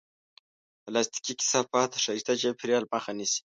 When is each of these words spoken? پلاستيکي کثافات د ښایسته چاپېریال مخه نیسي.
پلاستيکي 0.83 1.33
کثافات 1.39 1.89
د 1.91 1.95
ښایسته 2.03 2.33
چاپېریال 2.41 2.83
مخه 2.93 3.11
نیسي. 3.17 3.41